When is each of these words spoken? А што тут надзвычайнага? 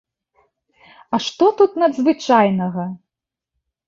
А 1.17 1.19
што 1.25 1.49
тут 1.59 1.75
надзвычайнага? 1.83 2.87